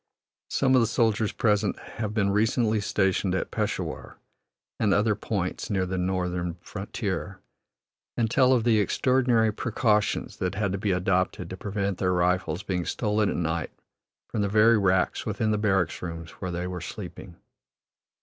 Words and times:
Some 0.49 0.73
of 0.73 0.81
the 0.81 0.87
soldiers 0.87 1.31
present 1.31 1.77
have 1.77 2.11
been 2.11 2.31
recently 2.31 2.81
stationed 2.81 3.35
at 3.35 3.51
Peshawur 3.51 4.17
and 4.79 4.95
other 4.95 5.13
points 5.13 5.69
near 5.69 5.85
the 5.85 5.99
northern 5.99 6.55
frontier, 6.55 7.39
and 8.17 8.27
tell 8.27 8.51
of 8.53 8.63
the 8.63 8.79
extraordinary 8.79 9.53
precautions 9.53 10.37
that 10.37 10.55
had 10.55 10.71
to 10.71 10.79
be 10.79 10.89
adopted 10.91 11.51
to 11.51 11.55
prevent 11.57 11.99
their 11.99 12.13
rifles 12.13 12.63
being 12.63 12.83
stolen 12.85 13.29
at 13.29 13.35
night 13.35 13.69
from 14.27 14.41
the 14.41 14.49
very 14.49 14.75
racks 14.79 15.23
within 15.27 15.51
the 15.51 15.59
barrack 15.59 16.01
rooms 16.01 16.31
where 16.31 16.49
they 16.49 16.65
were 16.65 16.81
sleeping. 16.81 17.35